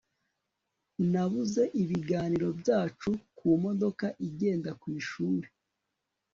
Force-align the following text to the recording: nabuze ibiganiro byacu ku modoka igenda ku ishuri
nabuze 1.11 1.63
ibiganiro 1.83 2.47
byacu 2.59 3.09
ku 3.37 3.47
modoka 3.63 4.05
igenda 4.27 4.71
ku 4.79 4.85
ishuri 4.99 5.47